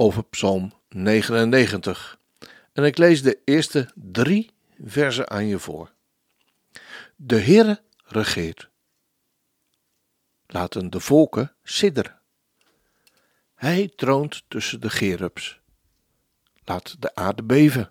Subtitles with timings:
[0.00, 2.18] over Psalm 99.
[2.72, 4.50] En ik lees de eerste drie
[4.84, 5.92] versen aan je voor.
[7.16, 8.70] De Heere regeert.
[10.46, 12.20] Laten de volken sidderen.
[13.54, 15.60] Hij troont tussen de gerubs.
[16.64, 17.90] Laat de aarde beven.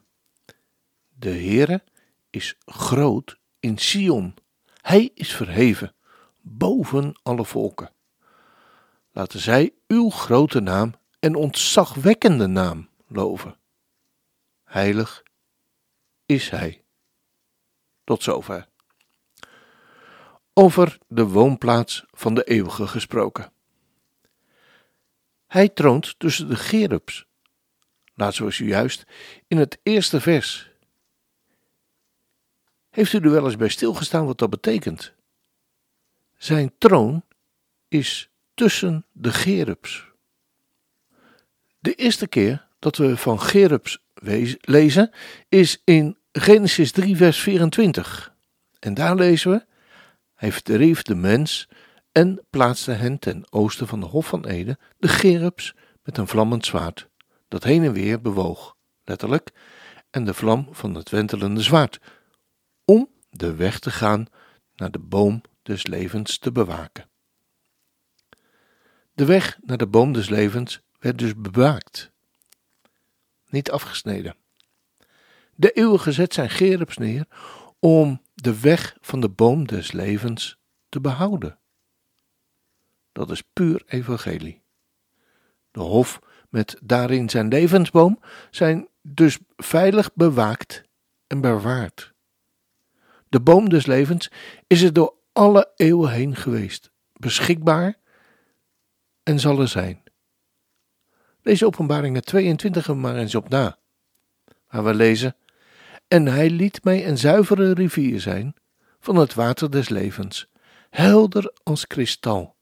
[1.09, 1.83] De Heere
[2.29, 4.35] is groot in Sion.
[4.81, 5.93] Hij is verheven
[6.41, 7.91] boven alle volken.
[9.11, 13.58] Laten zij uw grote naam en ontzagwekkende naam loven.
[14.64, 15.23] Heilig
[16.25, 16.84] is Hij.
[18.03, 18.67] Tot zover.
[20.53, 23.52] Over de woonplaats van de eeuwige gesproken.
[25.47, 27.25] Hij troont tussen de gerubs.
[28.14, 29.06] Laat zoals juist
[29.47, 30.72] in het eerste vers.
[32.90, 35.14] Heeft u er wel eens bij stilgestaan wat dat betekent?
[36.38, 37.23] Zijn troon
[37.88, 40.08] is tussen de gerubs.
[41.80, 43.99] De eerste keer dat we van Gerubs
[44.61, 45.11] lezen
[45.49, 48.35] is in Genesis 3, vers 24.
[48.80, 49.66] En daar lezen we:
[50.35, 51.69] Hij verdreef de mens
[52.11, 56.66] en plaatste hen ten oosten van de Hof van Eden, de Gerubs, met een vlammend
[56.66, 57.09] zwaard,
[57.47, 59.52] dat heen en weer bewoog, letterlijk,
[60.09, 62.00] en de vlam van het wentelende zwaard,
[62.85, 64.25] om de weg te gaan
[64.75, 67.09] naar de boom des levens te bewaken.
[69.13, 72.12] De weg naar de boom des levens werd dus bewaakt,
[73.50, 74.35] niet afgesneden.
[75.56, 77.25] De eeuwige zet zijn gerubs neer
[77.79, 80.57] om de weg van de boom des levens
[80.90, 81.59] te behouden.
[83.12, 84.62] Dat is puur evangelie.
[85.72, 86.19] De hof
[86.50, 88.19] met daarin zijn levensboom
[88.52, 90.84] zijn dus veilig bewaakt
[91.28, 92.13] en bewaard.
[93.29, 94.31] De boom des levens
[94.68, 97.97] is er door alle eeuwen heen geweest, beschikbaar
[99.23, 100.03] en zal er zijn.
[101.41, 103.77] Lees openbaringen 22 er maar eens op na,
[104.69, 105.35] waar we lezen,
[106.07, 108.55] en hij liet mij een zuivere rivier zijn
[109.00, 110.47] van het water des levens,
[110.89, 112.55] helder als kristal,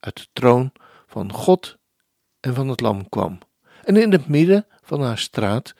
[0.00, 0.72] uit de troon
[1.06, 1.78] van God
[2.40, 3.38] en van het lam kwam.
[3.84, 5.74] En in het midden van haar straat,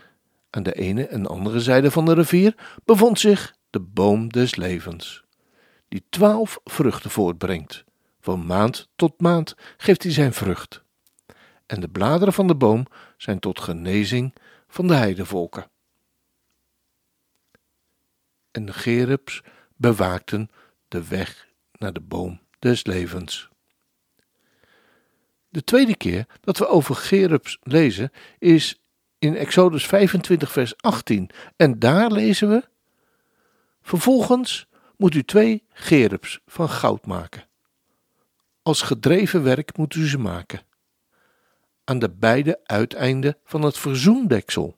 [0.50, 5.24] aan de ene en andere zijde van de rivier, bevond zich de boom des levens,
[5.88, 7.84] die twaalf vruchten voortbrengt.
[8.20, 10.81] Van maand tot maand geeft hij zijn vrucht
[11.72, 14.34] en de bladeren van de boom zijn tot genezing
[14.68, 15.70] van de heidevolken.
[18.50, 19.42] En de gerubs
[19.76, 20.50] bewaakten
[20.88, 23.48] de weg naar de boom des levens.
[25.48, 28.82] De tweede keer dat we over gerubs lezen is
[29.18, 32.70] in Exodus 25 vers 18 en daar lezen we
[33.82, 34.66] Vervolgens
[34.96, 37.48] moet u twee gerubs van goud maken.
[38.62, 40.70] Als gedreven werk moet u ze maken
[41.92, 44.76] aan de beide uiteinden van het verzoendeksel.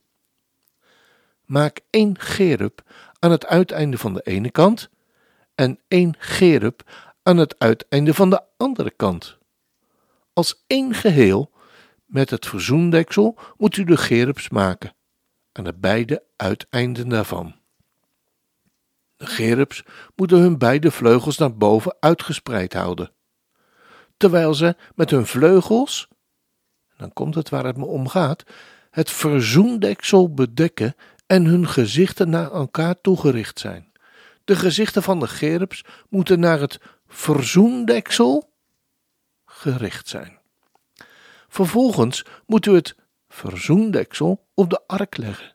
[1.45, 2.83] Maak één gerub
[3.19, 4.89] aan het uiteinde van de ene kant
[5.55, 6.83] en één gerub
[7.23, 9.39] aan het uiteinde van de andere kant.
[10.33, 11.51] Als één geheel
[12.05, 14.95] met het verzoendeksel moet u de gerubs maken
[15.53, 17.55] aan de beide uiteinden daarvan.
[19.17, 19.85] De gerubs
[20.17, 23.13] moeten hun beide vleugels naar boven uitgespreid houden,
[24.17, 26.09] terwijl ze met hun vleugels
[26.97, 28.44] dan komt het waar het me om gaat,
[28.91, 30.94] het verzoendeksel bedekken
[31.27, 33.93] en hun gezichten naar elkaar toegericht zijn.
[34.44, 38.52] De gezichten van de gerubs moeten naar het verzoendeksel
[39.44, 40.38] gericht zijn.
[41.49, 42.97] Vervolgens moet u het
[43.29, 45.55] verzoendeksel op de ark leggen.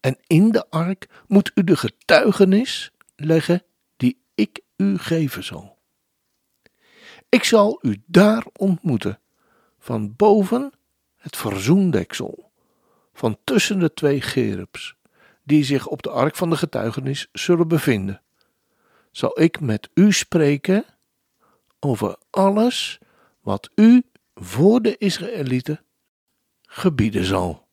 [0.00, 3.62] En in de ark moet u de getuigenis leggen
[3.96, 5.78] die ik u geven zal.
[7.28, 9.18] Ik zal u daar ontmoeten
[9.84, 10.72] van boven
[11.16, 12.50] het verzoendeksel,
[13.12, 14.96] van tussen de twee gerubs,
[15.42, 18.22] die zich op de ark van de getuigenis zullen bevinden,
[19.10, 20.84] zal ik met u spreken
[21.80, 22.98] over alles
[23.40, 24.02] wat u
[24.34, 25.84] voor de Israëlieten
[26.62, 27.66] gebieden zal.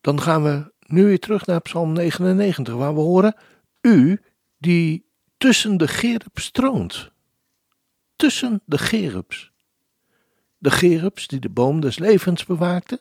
[0.00, 3.36] Dan gaan we nu weer terug naar Psalm 99, waar we horen:
[3.80, 4.20] U
[4.58, 7.10] die tussen de gerubs troont.
[8.16, 9.52] Tussen de gerubs.
[10.64, 13.00] De gerubs die de boom des levens bewaakten,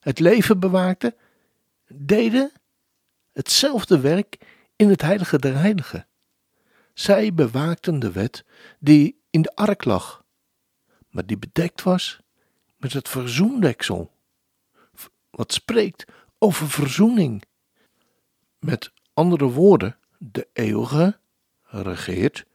[0.00, 1.14] het leven bewaakten,
[1.88, 2.52] deden
[3.32, 4.36] hetzelfde werk
[4.76, 6.06] in het heilige der heiligen.
[6.94, 8.44] Zij bewaakten de wet
[8.78, 10.24] die in de ark lag,
[11.08, 12.20] maar die bedekt was
[12.76, 14.12] met het verzoendeksel,
[15.30, 16.04] wat spreekt
[16.38, 17.42] over verzoening.
[18.58, 21.18] Met andere woorden, de eeuwige
[21.62, 22.46] regeert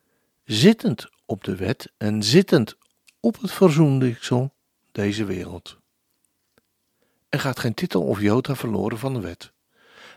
[0.43, 2.79] zittend op de wet en zittend
[3.21, 4.53] op het verzoendeksel
[4.91, 5.77] deze wereld.
[7.29, 9.51] Er gaat geen titel of jota verloren van de wet,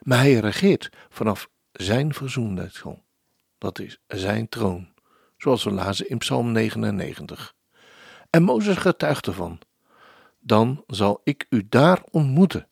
[0.02, 3.04] maar hij regeert vanaf zijn verzoendeksel.
[3.58, 4.88] Dat is zijn troon,
[5.36, 7.54] zoals we lazen in Psalm 99.
[8.30, 9.58] En Mozes getuigt ervan:
[10.40, 12.68] Dan zal ik u daar ontmoeten,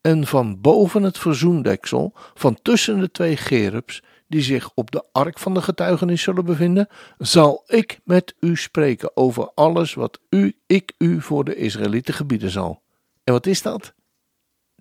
[0.00, 5.38] en van boven het verzoendeksel, van tussen de twee gerubs, die zich op de ark
[5.38, 6.88] van de getuigenis zullen bevinden,
[7.18, 12.50] zal ik met u spreken over alles wat u, ik u voor de Israëlieten gebieden
[12.50, 12.82] zal.
[13.24, 13.94] En wat is dat?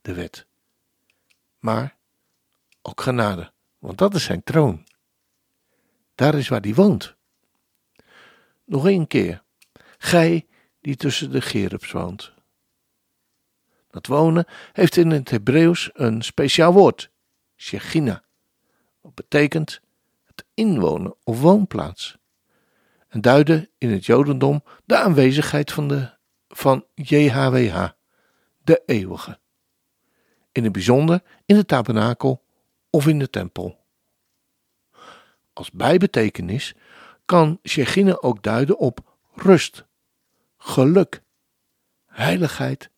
[0.02, 0.46] De wet.
[1.60, 1.96] Maar
[2.82, 4.86] ook genade, want dat is zijn troon.
[6.16, 7.16] Daar is waar hij woont.
[8.66, 9.44] Nog één keer.
[9.98, 10.48] Gij
[10.82, 12.34] die tussen de gerubs woont.
[13.90, 17.10] Dat wonen heeft in het Hebreeuws een speciaal woord,
[17.56, 18.23] shechina.
[19.14, 19.82] Betekent
[20.24, 22.18] het inwonen of woonplaats.
[23.08, 26.18] En duidde in het Jodendom de aanwezigheid van, de,
[26.48, 27.90] van JHWH,
[28.64, 29.40] de eeuwige.
[30.52, 32.44] In het bijzonder in de tabernakel
[32.90, 33.80] of in de tempel.
[35.54, 36.76] Als bijbetekenis
[37.26, 39.86] kan Shechina ook duiden op rust,
[40.58, 41.22] geluk,
[42.06, 42.90] heiligheid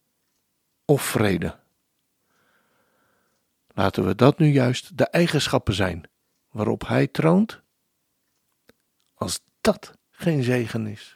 [0.85, 1.59] of vrede.
[3.75, 6.09] Laten we dat nu juist de eigenschappen zijn
[6.49, 7.61] waarop Hij troont?
[9.13, 11.14] Als dat geen zegen is.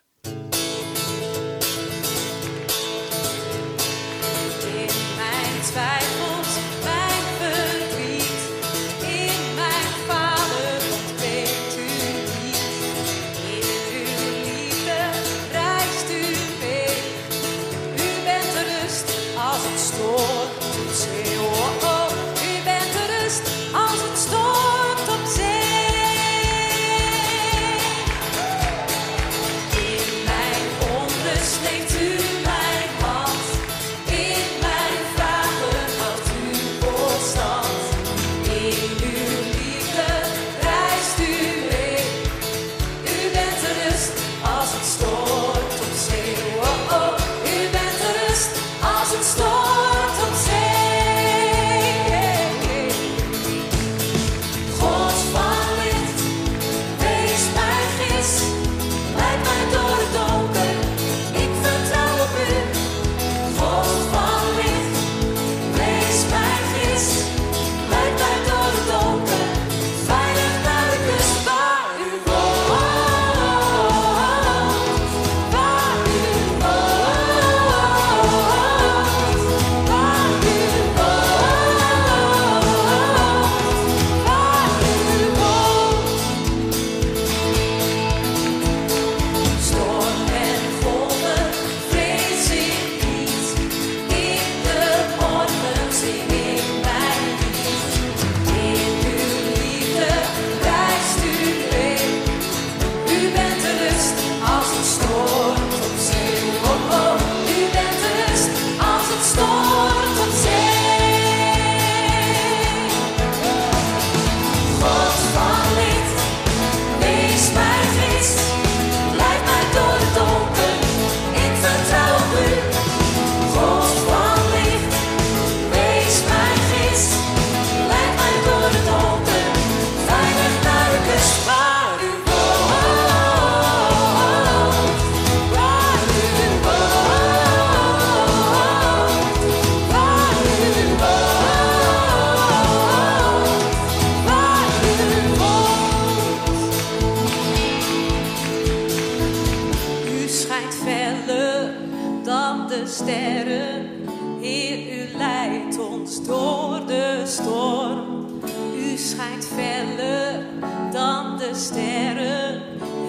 [161.60, 162.62] Sterren,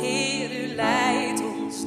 [0.02, 1.84] Heer, u leidt ons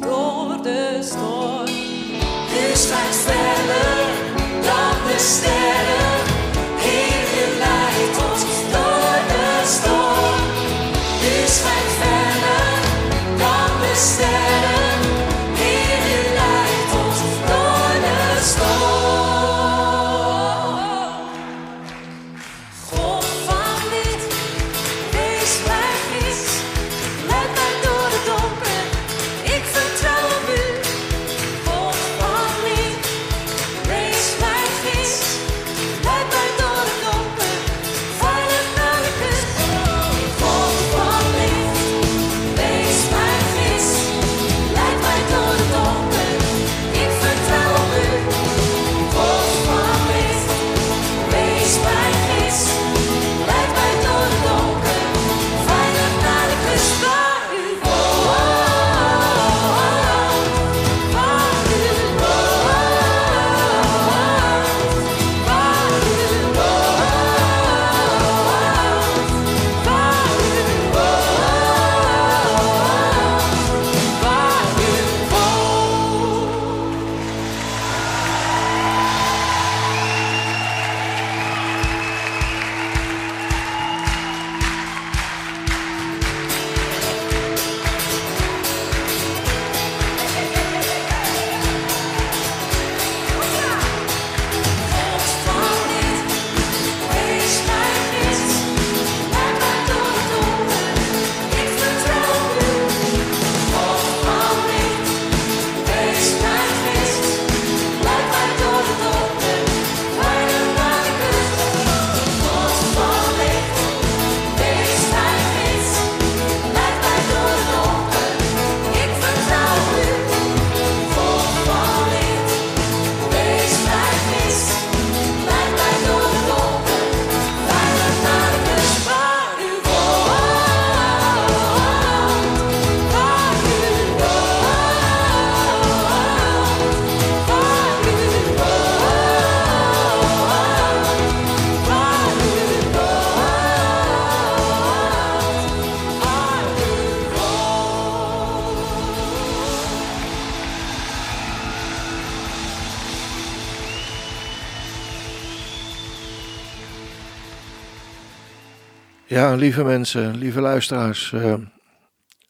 [159.58, 161.32] Lieve mensen, lieve luisteraars.
[161.32, 161.56] Uh,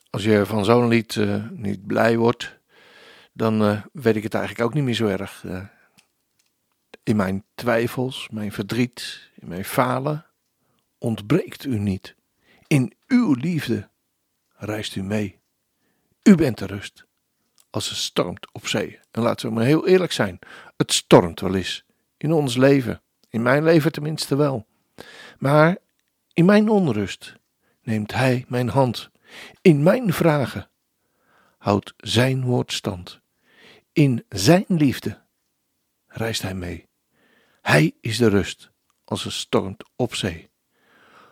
[0.09, 2.59] als je van zo'n lied uh, niet blij wordt,
[3.33, 5.45] dan uh, weet ik het eigenlijk ook niet meer zo erg.
[7.03, 10.25] in mijn twijfels, mijn verdriet, in mijn falen
[10.97, 12.15] ontbreekt u niet.
[12.67, 13.89] In uw liefde
[14.55, 15.39] reist u mee.
[16.23, 17.05] U bent de rust
[17.69, 18.99] als het stormt op zee.
[19.11, 20.39] En laten we maar heel eerlijk zijn:
[20.77, 21.85] het stormt wel eens
[22.17, 23.01] in ons leven.
[23.29, 24.67] In mijn leven tenminste wel.
[25.37, 25.77] Maar
[26.33, 27.35] in mijn onrust
[27.81, 29.09] neemt Hij mijn hand.
[29.61, 30.69] In mijn vragen
[31.57, 33.19] houdt Zijn woord stand.
[33.91, 35.21] In Zijn liefde
[36.07, 36.87] reist Hij mee.
[37.61, 38.71] Hij is de rust
[39.03, 40.49] als het stormt op zee.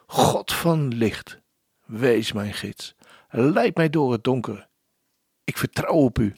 [0.05, 1.39] God van licht,
[1.85, 2.95] wees mijn gids.
[3.29, 4.69] Leid mij door het donker.
[5.43, 6.35] Ik vertrouw op u.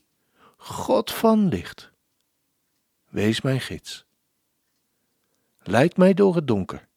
[0.57, 1.91] God van licht,
[3.09, 4.05] wees mijn gids.
[5.59, 6.87] Leid mij door het donker,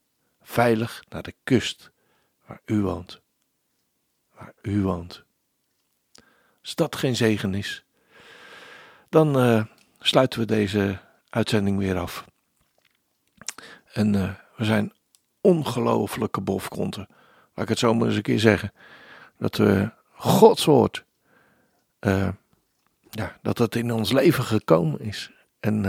[0.47, 1.91] veilig naar de kust
[2.47, 3.21] waar u woont.
[4.35, 5.25] Waar u woont.
[6.61, 7.85] Als dat geen zegen is,
[9.09, 9.65] dan uh,
[9.99, 10.99] sluiten we deze
[11.29, 12.25] uitzending weer af.
[13.93, 14.93] En uh, we zijn
[15.41, 17.07] ongelofelijke bofkonten.
[17.55, 18.73] Laat ik het zo maar eens een keer zeggen.
[19.39, 21.05] Dat we Gods woord,
[22.01, 22.29] uh,
[23.11, 25.31] ja, dat het in ons leven gekomen is.
[25.61, 25.83] En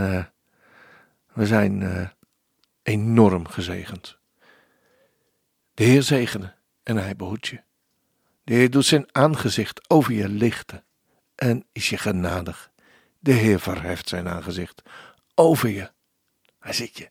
[1.32, 2.12] we zijn
[2.82, 4.17] enorm gezegend.
[5.78, 7.60] De Heer zegene en hij behoedt je.
[8.44, 10.84] De Heer doet zijn aangezicht over je lichten
[11.34, 12.70] en is je genadig.
[13.18, 14.82] De Heer verheft zijn aangezicht
[15.34, 15.90] over je.
[16.58, 17.10] Hij ziet je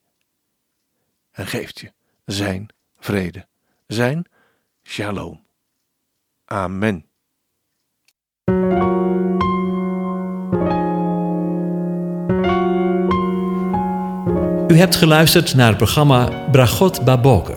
[1.32, 1.92] en geeft je
[2.26, 2.68] zijn
[3.00, 3.48] vrede,
[3.86, 4.26] zijn
[4.84, 5.46] shalom.
[6.46, 7.06] Amen.
[14.68, 17.57] U hebt geluisterd naar het programma Bragot Baboker.